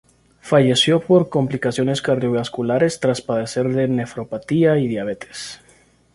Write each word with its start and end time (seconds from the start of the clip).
Falleció 0.39 0.99
por 0.99 1.29
complicaciones 1.29 2.01
cardiovasculares 2.01 2.99
tras 2.99 3.21
padecer 3.21 3.67
de 3.71 3.87
nefropatía 3.87 4.79
y 4.79 4.87
diabetes. 4.87 5.59